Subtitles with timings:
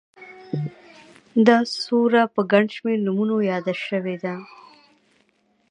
[1.47, 4.15] دا سوره په گڼ شمېر نومونو ياده شوې